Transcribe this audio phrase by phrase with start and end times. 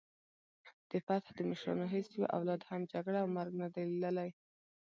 [0.89, 4.29] د فتح د مشرانو هیڅ یوه اولاد هم جګړه او مرګ نه دی لیدلی.